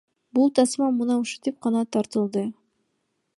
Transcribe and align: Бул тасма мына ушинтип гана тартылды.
Бул 0.37 0.47
тасма 0.59 0.87
мына 1.01 1.17
ушинтип 1.25 1.59
гана 1.67 1.85
тартылды. 1.97 2.47